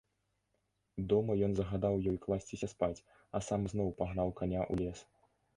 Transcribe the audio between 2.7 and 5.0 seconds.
спаць, а сам зноў пагнаў каня ў лес.